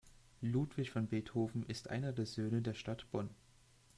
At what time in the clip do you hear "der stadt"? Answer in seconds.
2.63-3.05